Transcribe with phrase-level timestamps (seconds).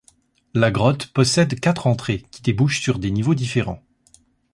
[0.55, 3.83] La grotte possède quatre entrées qui débouchent sur des niveaux différents.